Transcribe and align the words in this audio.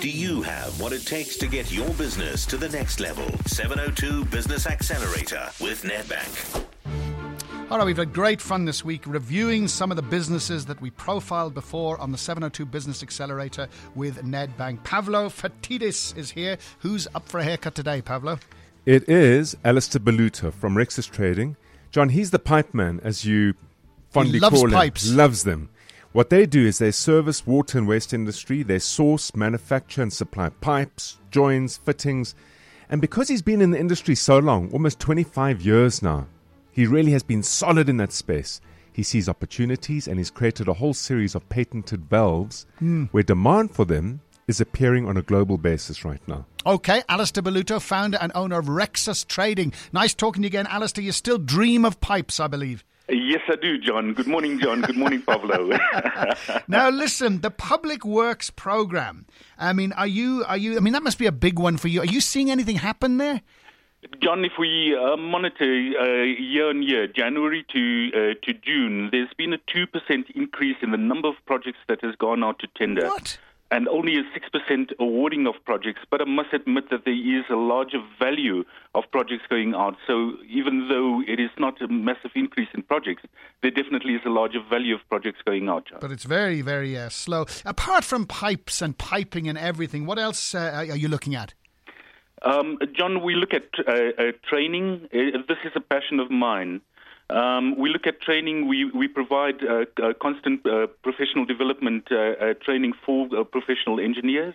Do 0.00 0.10
you 0.10 0.42
have 0.42 0.78
what 0.80 0.92
it 0.92 1.06
takes 1.06 1.36
to 1.38 1.46
get 1.46 1.72
your 1.72 1.88
business 1.90 2.44
to 2.46 2.56
the 2.56 2.68
next 2.68 3.00
level? 3.00 3.24
702 3.46 4.24
Business 4.26 4.66
Accelerator 4.66 5.48
with 5.60 5.82
Nedbank. 5.84 6.64
All 7.70 7.78
right, 7.78 7.84
we've 7.86 7.96
had 7.96 8.12
great 8.12 8.40
fun 8.42 8.64
this 8.64 8.84
week 8.84 9.02
reviewing 9.06 9.68
some 9.68 9.90
of 9.90 9.96
the 9.96 10.02
businesses 10.02 10.66
that 10.66 10.80
we 10.80 10.90
profiled 10.90 11.54
before 11.54 11.98
on 12.00 12.12
the 12.12 12.18
702 12.18 12.66
Business 12.66 13.02
Accelerator 13.02 13.68
with 13.94 14.22
Nedbank. 14.22 14.84
Pavlo 14.84 15.28
Phitidis 15.28 16.16
is 16.16 16.30
here. 16.30 16.58
Who's 16.80 17.08
up 17.14 17.28
for 17.28 17.38
a 17.38 17.44
haircut 17.44 17.74
today, 17.74 18.02
Pavlo? 18.02 18.38
It 18.84 19.08
is 19.08 19.56
Alistair 19.64 20.00
Baluta 20.00 20.52
from 20.52 20.74
Rexis 20.74 21.10
Trading. 21.10 21.56
John, 21.90 22.10
he's 22.10 22.30
the 22.32 22.38
pipe 22.38 22.74
man, 22.74 23.00
as 23.02 23.24
you 23.24 23.54
fondly 24.10 24.34
He 24.34 24.40
loves 24.40 24.60
call 24.60 24.70
pipes. 24.70 25.08
him. 25.08 25.16
Loves 25.16 25.44
them. 25.44 25.70
What 26.16 26.30
they 26.30 26.46
do 26.46 26.64
is 26.64 26.78
they 26.78 26.92
service 26.92 27.46
water 27.46 27.76
and 27.76 27.86
waste 27.86 28.14
industry. 28.14 28.62
They 28.62 28.78
source, 28.78 29.36
manufacture, 29.36 30.00
and 30.00 30.10
supply 30.10 30.48
pipes, 30.48 31.18
joints, 31.30 31.76
fittings. 31.76 32.34
And 32.88 33.02
because 33.02 33.28
he's 33.28 33.42
been 33.42 33.60
in 33.60 33.70
the 33.70 33.78
industry 33.78 34.14
so 34.14 34.38
long, 34.38 34.72
almost 34.72 34.98
25 34.98 35.60
years 35.60 36.00
now, 36.00 36.26
he 36.72 36.86
really 36.86 37.12
has 37.12 37.22
been 37.22 37.42
solid 37.42 37.90
in 37.90 37.98
that 37.98 38.12
space. 38.12 38.62
He 38.94 39.02
sees 39.02 39.28
opportunities 39.28 40.08
and 40.08 40.16
he's 40.16 40.30
created 40.30 40.68
a 40.68 40.72
whole 40.72 40.94
series 40.94 41.34
of 41.34 41.46
patented 41.50 42.08
valves 42.08 42.64
hmm. 42.78 43.04
where 43.10 43.22
demand 43.22 43.72
for 43.72 43.84
them 43.84 44.22
is 44.48 44.58
appearing 44.58 45.06
on 45.06 45.18
a 45.18 45.22
global 45.22 45.58
basis 45.58 46.02
right 46.02 46.26
now. 46.26 46.46
Okay, 46.64 47.02
Alistair 47.10 47.42
Baluto, 47.42 47.78
founder 47.78 48.16
and 48.22 48.32
owner 48.34 48.58
of 48.58 48.68
Rexis 48.68 49.26
Trading. 49.26 49.70
Nice 49.92 50.14
talking 50.14 50.40
to 50.40 50.46
you 50.46 50.48
again, 50.48 50.66
Alistair. 50.68 51.04
You 51.04 51.12
still 51.12 51.36
dream 51.36 51.84
of 51.84 52.00
pipes, 52.00 52.40
I 52.40 52.46
believe. 52.46 52.84
Yes, 53.08 53.42
I 53.48 53.54
do, 53.56 53.78
John. 53.78 54.14
Good 54.14 54.26
morning, 54.26 54.58
John. 54.58 54.80
Good 54.80 54.96
morning, 54.96 55.22
Pavlo. 55.22 55.78
Now, 56.68 56.90
listen, 56.90 57.40
the 57.40 57.50
Public 57.50 58.04
Works 58.04 58.50
program. 58.50 59.26
I 59.58 59.72
mean, 59.72 59.92
are 59.92 60.06
you? 60.06 60.44
Are 60.46 60.56
you? 60.56 60.76
I 60.76 60.80
mean, 60.80 60.92
that 60.92 61.02
must 61.04 61.18
be 61.18 61.26
a 61.26 61.32
big 61.32 61.58
one 61.58 61.76
for 61.76 61.86
you. 61.88 62.00
Are 62.00 62.06
you 62.06 62.20
seeing 62.20 62.50
anything 62.50 62.76
happen 62.76 63.18
there? 63.18 63.42
John, 64.20 64.44
if 64.44 64.52
we 64.58 64.96
uh, 64.96 65.16
monitor 65.16 65.64
uh, 65.64 66.22
year 66.22 66.68
on 66.68 66.82
year, 66.82 67.06
January 67.06 67.64
to 67.72 68.10
uh, 68.14 68.34
to 68.44 68.52
June, 68.54 69.08
there's 69.12 69.32
been 69.36 69.52
a 69.52 69.58
two 69.72 69.86
percent 69.86 70.26
increase 70.34 70.76
in 70.82 70.90
the 70.90 70.96
number 70.96 71.28
of 71.28 71.34
projects 71.46 71.78
that 71.88 72.02
has 72.02 72.14
gone 72.16 72.42
out 72.42 72.58
to 72.60 72.68
tender. 72.76 73.06
What? 73.06 73.38
And 73.70 73.88
only 73.88 74.16
a 74.16 74.22
6% 74.22 74.92
awarding 75.00 75.46
of 75.46 75.54
projects. 75.64 76.00
But 76.08 76.20
I 76.20 76.24
must 76.24 76.52
admit 76.52 76.88
that 76.90 77.04
there 77.04 77.14
is 77.14 77.44
a 77.50 77.56
larger 77.56 77.98
value 78.18 78.64
of 78.94 79.04
projects 79.10 79.42
going 79.50 79.74
out. 79.74 79.96
So 80.06 80.34
even 80.48 80.88
though 80.88 81.20
it 81.26 81.40
is 81.40 81.50
not 81.58 81.80
a 81.82 81.88
massive 81.88 82.30
increase 82.36 82.68
in 82.74 82.82
projects, 82.82 83.24
there 83.62 83.72
definitely 83.72 84.14
is 84.14 84.22
a 84.24 84.30
larger 84.30 84.60
value 84.70 84.94
of 84.94 85.00
projects 85.08 85.40
going 85.44 85.68
out, 85.68 85.88
John. 85.88 85.98
But 86.00 86.12
it's 86.12 86.24
very, 86.24 86.62
very 86.62 86.96
uh, 86.96 87.08
slow. 87.08 87.46
Apart 87.64 88.04
from 88.04 88.26
pipes 88.26 88.80
and 88.80 88.96
piping 88.96 89.48
and 89.48 89.58
everything, 89.58 90.06
what 90.06 90.18
else 90.18 90.54
uh, 90.54 90.84
are 90.88 90.96
you 90.96 91.08
looking 91.08 91.34
at? 91.34 91.54
Um, 92.42 92.78
John, 92.96 93.22
we 93.22 93.34
look 93.34 93.54
at 93.54 93.68
uh, 93.86 93.92
uh, 93.92 94.32
training. 94.48 95.08
Uh, 95.12 95.38
this 95.48 95.58
is 95.64 95.72
a 95.74 95.80
passion 95.80 96.20
of 96.20 96.30
mine. 96.30 96.80
Um, 97.28 97.76
we 97.76 97.90
look 97.90 98.06
at 98.06 98.20
training. 98.20 98.68
We 98.68 98.84
we 98.84 99.08
provide 99.08 99.56
uh, 99.64 99.86
uh, 100.00 100.12
constant 100.20 100.64
uh, 100.64 100.86
professional 101.02 101.44
development 101.44 102.06
uh, 102.10 102.16
uh, 102.16 102.54
training 102.64 102.92
for 103.04 103.28
uh, 103.36 103.42
professional 103.42 103.98
engineers. 103.98 104.54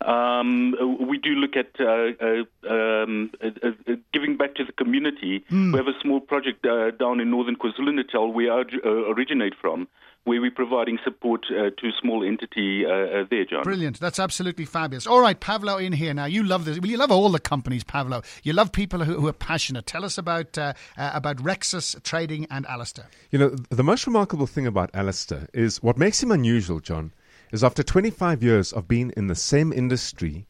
Um, 0.00 0.74
uh, 0.80 0.86
we 0.86 1.18
do 1.18 1.30
look 1.30 1.56
at 1.56 1.70
uh, 1.80 2.12
uh, 2.24 2.72
um, 2.72 3.30
uh, 3.42 3.48
uh, 3.66 3.92
giving 4.12 4.36
back 4.36 4.54
to 4.54 4.64
the 4.64 4.72
community. 4.72 5.44
We 5.50 5.76
have 5.76 5.88
a 5.88 5.98
small 6.00 6.20
project 6.20 6.64
uh, 6.64 6.92
down 6.92 7.20
in 7.20 7.30
northern 7.30 7.56
KwaZulu-Natal, 7.56 8.32
where 8.32 8.52
I 8.52 8.60
uh, 8.60 8.88
originate 9.12 9.54
from, 9.60 9.88
where 10.22 10.40
we're 10.40 10.52
providing 10.52 10.98
support 11.02 11.46
uh, 11.50 11.70
to 11.78 11.86
a 11.88 11.92
small 12.00 12.24
entity 12.24 12.86
uh, 12.86 12.90
uh, 12.90 13.24
there, 13.28 13.44
John. 13.44 13.64
Brilliant. 13.64 13.98
That's 13.98 14.20
absolutely 14.20 14.66
fabulous. 14.66 15.06
All 15.06 15.20
right, 15.20 15.38
Pavlo 15.38 15.78
in 15.78 15.92
here 15.92 16.14
now. 16.14 16.26
You 16.26 16.44
love 16.44 16.64
this. 16.64 16.78
Well, 16.78 16.90
you 16.90 16.96
love 16.96 17.10
all 17.10 17.30
the 17.30 17.40
companies, 17.40 17.82
Pavlo. 17.82 18.22
You 18.44 18.52
love 18.52 18.70
people 18.70 19.04
who, 19.04 19.20
who 19.20 19.26
are 19.26 19.32
passionate. 19.32 19.86
Tell 19.86 20.04
us 20.04 20.16
about 20.16 20.56
about 20.96 21.38
Rexis 21.38 22.00
Trading 22.04 22.46
and 22.50 22.66
Alistair. 22.66 23.06
You 23.30 23.38
know, 23.38 23.48
the 23.70 23.82
most 23.82 24.06
remarkable 24.06 24.46
thing 24.46 24.66
about 24.66 24.90
Alistair 24.94 25.48
is 25.52 25.82
what 25.82 25.98
makes 25.98 26.22
him 26.22 26.30
unusual, 26.30 26.80
John, 26.80 27.12
is 27.52 27.64
after 27.64 27.82
25 27.82 28.42
years 28.42 28.72
of 28.72 28.88
being 28.88 29.12
in 29.16 29.26
the 29.26 29.34
same 29.34 29.72
industry, 29.72 30.46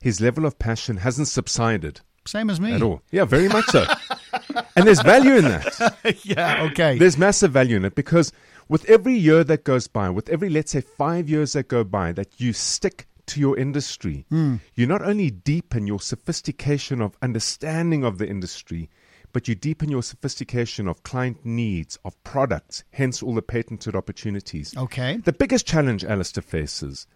his 0.00 0.20
level 0.20 0.44
of 0.44 0.58
passion 0.58 0.98
hasn't 0.98 1.28
subsided 1.28 2.00
Same 2.24 2.50
as 2.50 2.60
me. 2.60 2.72
at 2.72 2.82
all. 2.82 3.02
Yeah, 3.10 3.24
very 3.24 3.48
much 3.48 3.66
so. 3.66 3.84
and 4.76 4.86
there's 4.86 5.02
value 5.02 5.34
in 5.34 5.44
that. 5.44 6.20
yeah, 6.24 6.64
okay. 6.70 6.98
There's 6.98 7.16
massive 7.18 7.52
value 7.52 7.76
in 7.76 7.84
it 7.84 7.94
because 7.94 8.32
with 8.68 8.88
every 8.88 9.14
year 9.14 9.44
that 9.44 9.64
goes 9.64 9.86
by, 9.86 10.10
with 10.10 10.28
every, 10.28 10.48
let's 10.50 10.72
say, 10.72 10.80
five 10.80 11.28
years 11.28 11.52
that 11.52 11.68
go 11.68 11.84
by, 11.84 12.12
that 12.12 12.40
you 12.40 12.52
stick 12.52 13.06
to 13.26 13.40
your 13.40 13.56
industry, 13.56 14.26
hmm. 14.28 14.56
you 14.74 14.86
not 14.86 15.02
only 15.02 15.30
deepen 15.30 15.86
your 15.86 16.00
sophistication 16.00 17.00
of 17.00 17.16
understanding 17.22 18.04
of 18.04 18.18
the 18.18 18.28
industry, 18.28 18.90
but 19.32 19.48
you 19.48 19.54
deepen 19.54 19.90
your 19.90 20.02
sophistication 20.02 20.86
of 20.86 21.02
client 21.02 21.44
needs, 21.44 21.98
of 22.04 22.22
products, 22.24 22.84
hence 22.92 23.22
all 23.22 23.34
the 23.34 23.42
patented 23.42 23.96
opportunities. 23.96 24.76
Okay. 24.76 25.16
The 25.16 25.32
biggest 25.32 25.66
challenge 25.66 26.04
Alistair 26.04 26.42
faces 26.42 27.06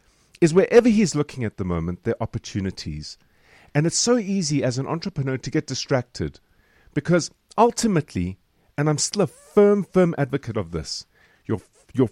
is 0.41 0.55
wherever 0.55 0.89
he's 0.89 1.15
looking 1.15 1.45
at 1.45 1.57
the 1.57 1.65
moment, 1.65 2.05
there 2.05 2.15
are 2.15 2.23
opportunities. 2.23 3.19
And 3.75 3.87
it's 3.87 3.99
so 3.99 4.17
easy 4.17 4.63
as 4.63 4.79
an 4.79 4.87
entrepreneur 4.87 5.37
to 5.39 5.51
get 5.51 5.67
distracted 5.67 6.41
because 6.95 7.31
ultimately, 7.59 8.39
and 8.79 8.89
I'm 8.89 8.99
still 8.99 9.23
a 9.23 9.27
firm, 9.27 9.85
firm 9.85 10.15
advocate 10.17 10.57
of 10.57 10.71
this, 10.73 11.07
your, 11.47 11.61
your 11.93 12.09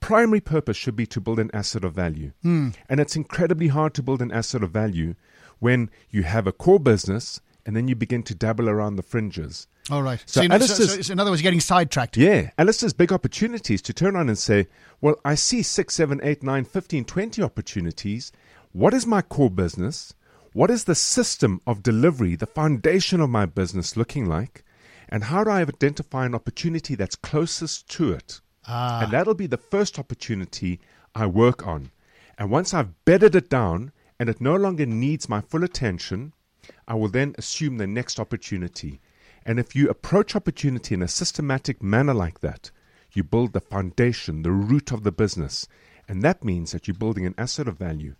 primary 0.00 0.40
purpose 0.40 0.76
should 0.76 0.96
be 0.96 1.06
to 1.06 1.20
build 1.20 1.38
an 1.38 1.50
asset 1.52 1.84
of 1.84 1.94
value. 1.94 2.32
Hmm. 2.42 2.70
And 2.88 3.00
it's 3.00 3.16
incredibly 3.16 3.68
hard 3.68 3.94
to 3.94 4.02
build 4.02 4.22
an 4.22 4.32
asset 4.32 4.62
of 4.62 4.70
value 4.70 5.14
when 5.58 5.90
you 6.10 6.22
have 6.24 6.46
a 6.46 6.52
core 6.52 6.80
business 6.80 7.40
and 7.66 7.76
then 7.76 7.88
you 7.88 7.94
begin 7.94 8.22
to 8.24 8.34
dabble 8.34 8.68
around 8.68 8.96
the 8.96 9.02
fringes. 9.02 9.66
All 9.90 10.02
right. 10.02 10.22
So 10.26 10.40
So, 10.40 10.42
you 10.42 10.48
know, 10.48 10.58
so, 10.58 10.84
so- 10.84 11.12
in 11.12 11.18
other 11.18 11.30
words, 11.30 11.42
you're 11.42 11.46
getting 11.48 11.60
sidetracked. 11.60 12.16
Yeah, 12.16 12.50
Alistair's 12.58 12.92
big 12.92 13.12
opportunities 13.12 13.82
to 13.82 13.92
turn 13.92 14.16
on 14.16 14.28
and 14.28 14.38
say, 14.38 14.68
well, 15.00 15.16
I 15.24 15.34
see 15.34 15.62
6, 15.62 15.92
7, 15.94 16.20
8, 16.22 16.42
9, 16.42 16.64
15, 16.64 17.04
20 17.04 17.42
opportunities. 17.42 18.32
What 18.72 18.94
is 18.94 19.06
my 19.06 19.22
core 19.22 19.50
business? 19.50 20.14
What 20.52 20.70
is 20.70 20.84
the 20.84 20.94
system 20.94 21.60
of 21.66 21.82
delivery, 21.82 22.36
the 22.36 22.46
foundation 22.46 23.20
of 23.20 23.30
my 23.30 23.46
business 23.46 23.96
looking 23.96 24.26
like? 24.26 24.64
And 25.08 25.24
how 25.24 25.44
do 25.44 25.50
I 25.50 25.62
identify 25.62 26.26
an 26.26 26.34
opportunity 26.34 26.94
that's 26.94 27.16
closest 27.16 27.88
to 27.90 28.12
it? 28.12 28.40
Ah. 28.66 29.02
And 29.02 29.12
that'll 29.12 29.34
be 29.34 29.46
the 29.46 29.56
first 29.56 29.98
opportunity 29.98 30.78
I 31.14 31.26
work 31.26 31.66
on. 31.66 31.90
And 32.38 32.50
once 32.50 32.72
I've 32.72 33.04
bedded 33.04 33.34
it 33.34 33.50
down 33.50 33.92
and 34.18 34.28
it 34.28 34.40
no 34.40 34.54
longer 34.56 34.86
needs 34.86 35.28
my 35.28 35.40
full 35.40 35.64
attention, 35.64 36.32
I 36.88 36.94
will 36.94 37.08
then 37.08 37.34
assume 37.38 37.78
the 37.78 37.86
next 37.86 38.18
opportunity. 38.20 39.00
And 39.44 39.58
if 39.58 39.74
you 39.74 39.88
approach 39.88 40.36
opportunity 40.36 40.94
in 40.94 41.02
a 41.02 41.08
systematic 41.08 41.82
manner 41.82 42.14
like 42.14 42.40
that, 42.40 42.70
you 43.12 43.24
build 43.24 43.52
the 43.52 43.60
foundation, 43.60 44.42
the 44.42 44.50
root 44.50 44.92
of 44.92 45.02
the 45.02 45.12
business. 45.12 45.66
And 46.08 46.22
that 46.22 46.44
means 46.44 46.72
that 46.72 46.86
you're 46.86 46.94
building 46.94 47.26
an 47.26 47.34
asset 47.38 47.68
of 47.68 47.78
value. 47.78 48.14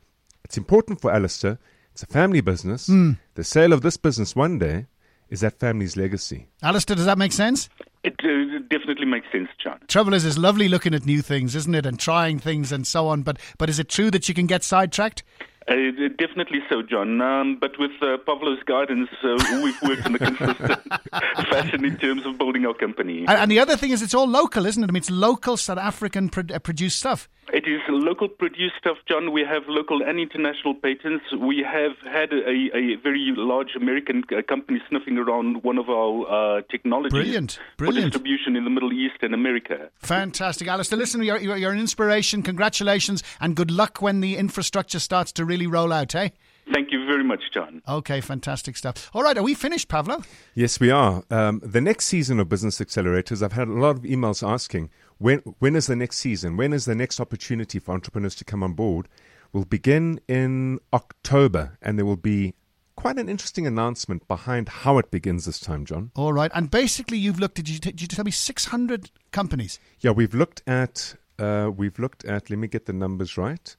It's 0.45 0.57
important 0.57 1.01
for 1.01 1.13
Alistair. 1.13 1.59
It's 1.93 2.03
a 2.03 2.07
family 2.07 2.41
business. 2.41 2.87
The 3.35 3.45
sale 3.45 3.73
of 3.73 3.83
this 3.83 3.97
business 3.97 4.35
one 4.35 4.59
day 4.59 4.87
is 5.29 5.41
that 5.41 5.59
family's 5.59 5.97
legacy. 5.97 6.49
Alistair, 6.63 6.97
does 6.97 7.07
that 7.07 7.19
make 7.19 7.33
sense? 7.33 7.69
It 8.05 8.15
uh, 8.25 8.59
definitely 8.69 9.07
makes 9.07 9.31
sense, 9.31 9.49
John. 9.63 9.79
Trouble 9.89 10.13
is, 10.15 10.25
it's 10.25 10.37
lovely 10.37 10.69
looking 10.69 10.95
at 10.95 11.07
new 11.07 11.23
things, 11.23 11.55
isn't 11.55 11.75
it, 11.75 11.87
and 11.87 11.99
trying 11.99 12.39
things 12.39 12.73
and 12.73 12.87
so 12.87 13.07
on. 13.09 13.23
But 13.23 13.39
but 13.59 13.71
is 13.71 13.79
it 13.79 13.89
true 13.89 14.11
that 14.11 14.29
you 14.29 14.35
can 14.35 14.47
get 14.47 14.65
sidetracked? 14.65 15.23
Uh, 15.69 15.75
definitely 16.19 16.61
so, 16.69 16.83
John. 16.83 17.21
Um, 17.21 17.59
but 17.61 17.79
with 17.79 17.93
uh, 18.01 18.19
Pavlo's 18.27 18.63
guidance, 18.65 19.09
uh, 19.23 19.61
we've 19.63 19.81
worked 19.83 20.07
in 20.07 20.15
a 20.15 20.19
consistent 20.19 20.81
fashion 21.51 21.85
in 21.85 21.97
terms 21.99 22.27
of 22.27 22.39
building 22.39 22.67
our 22.67 22.75
company. 22.75 23.21
And, 23.21 23.39
and 23.39 23.51
the 23.51 23.59
other 23.59 23.77
thing 23.77 23.91
is, 23.91 24.03
it's 24.03 24.15
all 24.15 24.27
local, 24.29 24.67
isn't 24.67 24.83
it? 24.83 24.89
I 24.89 24.93
mean, 24.93 25.01
it's 25.01 25.11
local 25.11 25.57
South 25.57 25.79
African 25.79 26.29
pro- 26.29 26.45
uh, 26.55 26.59
produced 26.59 26.99
stuff. 26.99 27.29
It 27.53 27.67
is 27.67 27.81
local 27.89 28.29
produced 28.29 28.77
stuff, 28.79 28.97
John. 29.09 29.33
We 29.33 29.43
have 29.43 29.65
local 29.69 30.01
and 30.03 30.19
international 30.19 30.75
patents. 30.75 31.25
We 31.39 31.63
have 31.71 31.93
had 32.11 32.33
a, 32.33 32.71
a 32.75 32.95
very 33.03 33.33
large 33.37 33.75
American 33.77 34.23
uh, 34.35 34.43
company 34.49 34.81
sniffing 34.89 35.19
around 35.19 35.63
one 35.63 35.77
of 35.77 35.91
our 35.91 36.59
uh, 36.59 36.63
technologies 36.71 37.13
Brilliant, 37.13 37.53
for 37.53 37.85
brilliant. 37.85 38.13
distribution 38.13 38.57
in 38.57 38.65
the 38.65 38.71
Middle 38.71 38.93
East 38.93 39.17
and 39.23 39.35
America. 39.35 39.91
Fantastic, 39.99 40.69
Alistair. 40.69 40.99
Listen, 40.99 41.23
you're, 41.23 41.39
you're 41.39 41.73
an 41.73 41.81
inspiration. 41.81 42.43
Congratulations, 42.43 43.23
and 43.41 43.55
good 43.57 43.71
luck 43.71 44.01
when 44.01 44.21
the 44.21 44.37
infrastructure 44.37 45.01
starts 45.01 45.33
to 45.33 45.45
really 45.53 45.67
roll 45.67 45.93
out. 45.93 46.15
Eh? 46.15 46.31
Thank 46.73 46.93
you 46.93 47.05
very 47.05 47.25
much, 47.25 47.43
John. 47.53 47.83
Okay, 47.87 48.21
fantastic 48.23 48.77
stuff. 48.77 49.11
All 49.13 49.23
right, 49.23 49.37
are 49.37 49.43
we 49.43 49.53
finished, 49.53 49.89
Pavlo? 49.89 50.23
Yes, 50.55 50.81
we 50.81 50.91
are. 50.91 51.25
Um, 51.31 51.61
the 51.63 51.81
next 51.81 52.07
season 52.07 52.41
of 52.41 52.49
Business 52.49 52.79
Accelerators, 52.79 53.43
I've 53.43 53.53
had 53.53 53.69
a 53.69 53.73
lot 53.73 53.97
of 53.97 54.03
emails 54.03 54.47
asking 54.47 54.89
when 55.19 55.39
when 55.59 55.77
is 55.77 55.89
the 55.89 55.97
next 55.97 56.19
season? 56.19 56.57
When 56.57 56.73
is 56.73 56.87
the 56.87 56.95
next 56.95 57.21
opportunity 57.21 57.79
for 57.79 57.93
entrepreneurs 57.93 58.35
to 58.37 58.45
come 58.45 58.63
on 58.63 58.73
board? 58.73 59.09
Will 59.53 59.67
begin 59.67 60.21
in 60.27 60.79
October, 60.95 61.77
and 61.83 61.99
there 61.99 62.07
will 62.07 62.17
be 62.17 62.55
quite 62.97 63.19
an 63.19 63.29
interesting 63.29 63.67
announcement 63.67 64.27
behind 64.27 64.69
how 64.69 64.97
it 64.97 65.11
begins 65.11 65.45
this 65.45 65.61
time, 65.61 65.85
John. 65.85 66.11
All 66.17 66.33
right, 66.33 66.51
and 66.55 66.71
basically, 66.71 67.19
you've 67.19 67.39
looked 67.39 67.59
at. 67.59 67.67
Did 67.67 67.75
you, 67.75 67.81
t- 67.81 67.91
did 67.91 68.01
you 68.01 68.09
tell 68.09 68.25
me 68.25 68.31
six 68.31 68.67
hundred 68.67 69.11
companies? 69.31 69.79
Yeah, 70.01 70.13
we've 70.13 70.35
looked 70.35 70.63
at 70.67 71.15
uh, 71.39 71.71
we've 71.77 71.99
looked 71.99 72.25
at. 72.25 72.49
Let 72.49 72.59
me 72.59 72.69
get 72.69 72.87
the 72.87 72.95
numbers 72.95 73.37
right. 73.37 73.77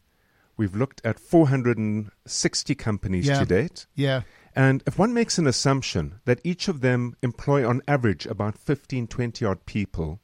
We've 0.58 0.76
looked 0.76 1.02
at 1.04 1.20
460 1.20 2.76
companies 2.76 3.28
Yeah. 3.28 3.40
to 3.40 3.46
date. 3.46 3.86
Yeah. 3.96 4.22
And 4.56 4.84
if 4.86 5.00
one 5.00 5.14
makes 5.14 5.38
an 5.38 5.48
assumption 5.48 6.20
that 6.26 6.40
each 6.44 6.68
of 6.68 6.82
them 6.82 7.16
employ 7.24 7.68
on 7.68 7.82
average 7.88 8.26
about 8.28 8.58
15, 8.58 9.08
20 9.08 9.44
odd 9.46 9.66
people, 9.66 10.20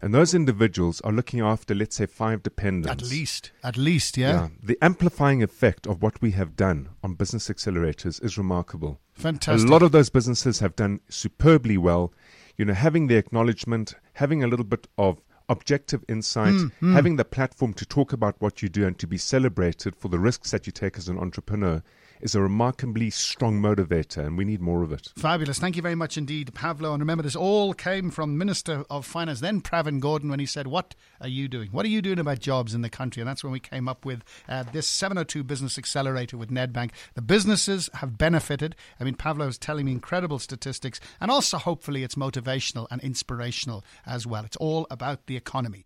and 0.00 0.14
those 0.14 0.34
individuals 0.34 1.00
are 1.02 1.12
looking 1.12 1.40
after, 1.40 1.74
let's 1.74 1.96
say, 1.96 2.06
five 2.06 2.42
dependents. 2.42 3.02
At 3.04 3.10
least. 3.10 3.50
At 3.62 3.76
least, 3.76 4.16
yeah. 4.16 4.48
The 4.62 4.78
amplifying 4.82 5.42
effect 5.42 5.86
of 5.86 6.02
what 6.02 6.20
we 6.22 6.30
have 6.32 6.54
done 6.56 6.90
on 7.02 7.14
business 7.14 7.48
accelerators 7.48 8.22
is 8.22 8.38
remarkable. 8.38 9.00
Fantastic. 9.14 9.68
A 9.68 9.72
lot 9.72 9.82
of 9.82 9.92
those 9.92 10.10
businesses 10.10 10.60
have 10.60 10.76
done 10.76 11.00
superbly 11.08 11.76
well. 11.78 12.12
You 12.56 12.64
know, 12.66 12.74
having 12.74 13.06
the 13.06 13.16
acknowledgement, 13.16 13.94
having 14.14 14.42
a 14.42 14.46
little 14.46 14.64
bit 14.64 14.86
of 14.96 15.20
objective 15.48 16.04
insight, 16.08 16.54
Hmm, 16.80 16.94
having 16.94 17.16
the 17.16 17.24
platform 17.24 17.72
to 17.74 17.86
talk 17.86 18.12
about 18.12 18.36
what 18.40 18.62
you 18.62 18.68
do 18.68 18.86
and 18.86 18.98
to 18.98 19.06
be 19.06 19.18
celebrated 19.18 19.94
for 19.96 20.08
the 20.08 20.18
risks 20.18 20.50
that 20.50 20.66
you 20.66 20.72
take 20.72 20.98
as 20.98 21.08
an 21.08 21.18
entrepreneur 21.18 21.82
is 22.20 22.34
a 22.34 22.40
remarkably 22.40 23.10
strong 23.10 23.60
motivator, 23.60 24.26
and 24.26 24.38
we 24.38 24.44
need 24.44 24.60
more 24.60 24.82
of 24.82 24.92
it. 24.92 25.12
Fabulous. 25.16 25.58
Thank 25.58 25.76
you 25.76 25.82
very 25.82 25.94
much 25.94 26.16
indeed, 26.16 26.54
Pavlo. 26.54 26.92
And 26.92 27.00
remember, 27.00 27.22
this 27.22 27.36
all 27.36 27.74
came 27.74 28.10
from 28.10 28.38
Minister 28.38 28.84
of 28.90 29.04
Finance, 29.04 29.40
then 29.40 29.60
Pravin 29.60 30.00
Gordhan, 30.00 30.30
when 30.30 30.40
he 30.40 30.46
said, 30.46 30.66
What 30.66 30.94
are 31.20 31.28
you 31.28 31.48
doing? 31.48 31.70
What 31.70 31.84
are 31.84 31.90
you 31.90 32.02
doing 32.02 32.18
about 32.18 32.40
jobs 32.40 32.74
in 32.74 32.82
the 32.82 32.90
country? 32.90 33.20
And 33.20 33.28
that's 33.28 33.44
when 33.44 33.52
we 33.52 33.60
came 33.60 33.88
up 33.88 34.04
with 34.04 34.22
uh, 34.48 34.64
this 34.72 34.88
702 34.88 35.44
Business 35.44 35.78
Accelerator 35.78 36.36
with 36.36 36.50
Nedbank. 36.50 36.90
The 37.14 37.22
businesses 37.22 37.90
have 37.94 38.16
benefited. 38.16 38.74
I 38.98 39.04
mean, 39.04 39.14
Pavlo 39.14 39.46
is 39.46 39.58
telling 39.58 39.86
me 39.86 39.92
incredible 39.92 40.38
statistics, 40.38 41.00
and 41.20 41.30
also 41.30 41.58
hopefully 41.58 42.02
it's 42.02 42.14
motivational 42.14 42.86
and 42.90 43.00
inspirational 43.02 43.84
as 44.06 44.26
well. 44.26 44.44
It's 44.44 44.56
all 44.56 44.86
about 44.90 45.26
the 45.26 45.36
economy. 45.36 45.84